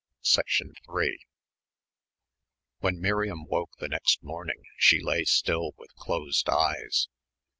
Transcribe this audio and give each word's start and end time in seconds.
3 0.25 0.41
When 2.79 2.99
Miriam 2.99 3.45
woke 3.45 3.77
the 3.77 3.87
next 3.87 4.23
morning 4.23 4.63
she 4.79 4.99
lay 4.99 5.25
still 5.25 5.75
with 5.77 5.93
closed 5.93 6.49
eyes. 6.49 7.07